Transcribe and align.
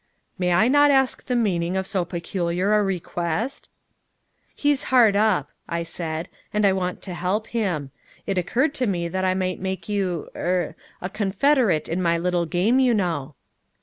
"May 0.39 0.51
I 0.51 0.67
not 0.67 0.89
ask 0.89 1.23
the 1.27 1.35
meaning 1.35 1.77
of 1.77 1.85
so 1.85 2.05
peculiar 2.05 2.73
a 2.73 2.81
request?" 2.81 3.69
"He's 4.55 4.85
hard 4.85 5.15
up," 5.15 5.51
I 5.69 5.83
said, 5.83 6.27
"and 6.51 6.65
I 6.65 6.73
want 6.73 7.03
to 7.03 7.13
help 7.13 7.45
him. 7.45 7.91
It 8.25 8.35
occurred 8.39 8.73
to 8.73 8.87
me 8.87 9.07
that 9.09 9.23
I 9.25 9.35
might 9.35 9.59
make 9.59 9.87
you 9.87 10.27
er 10.35 10.75
a 11.01 11.09
confederate 11.11 11.87
in 11.87 12.01
my 12.01 12.17
little 12.17 12.47
game, 12.47 12.79
you 12.79 12.95
know." 12.95 13.35